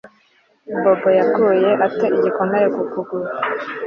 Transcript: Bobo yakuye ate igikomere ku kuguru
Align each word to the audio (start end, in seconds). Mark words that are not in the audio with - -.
Bobo 0.83 1.09
yakuye 1.19 1.69
ate 1.85 2.05
igikomere 2.17 2.65
ku 2.73 2.81
kuguru 2.91 3.27